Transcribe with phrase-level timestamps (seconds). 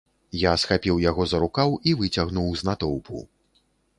[0.43, 3.23] Я схапіў яго за рукаў і выцягнуў з натоўпу.